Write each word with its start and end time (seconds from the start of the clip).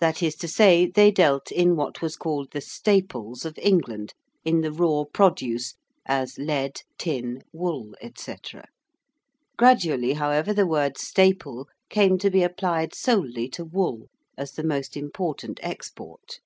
That 0.00 0.22
is 0.22 0.34
to 0.34 0.48
say, 0.48 0.84
they 0.84 1.10
dealed 1.10 1.50
in 1.50 1.76
what 1.76 2.02
was 2.02 2.16
called 2.16 2.52
the 2.52 2.60
'staples' 2.60 3.46
of 3.46 3.56
England 3.58 4.12
in 4.44 4.60
the 4.60 4.70
raw 4.70 5.04
produce, 5.10 5.76
as 6.04 6.36
lead, 6.36 6.82
tin, 6.98 7.42
wool, 7.54 7.94
&c. 8.16 8.34
Gradually, 9.56 10.12
however, 10.12 10.52
the 10.52 10.66
word 10.66 10.98
Staple 10.98 11.68
came 11.88 12.18
to 12.18 12.28
be 12.30 12.42
applied 12.42 12.94
solely 12.94 13.48
to 13.48 13.64
wool 13.64 14.08
as 14.36 14.52
the 14.52 14.62
most 14.62 14.94
important 14.94 15.58
export. 15.62 16.40